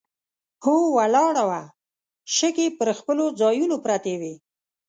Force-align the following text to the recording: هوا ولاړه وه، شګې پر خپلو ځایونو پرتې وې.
هوا 0.63 0.85
ولاړه 0.97 1.43
وه، 1.49 1.61
شګې 2.35 2.67
پر 2.77 2.89
خپلو 2.99 3.25
ځایونو 3.39 3.75
پرتې 3.85 4.13
وې. 4.21 4.33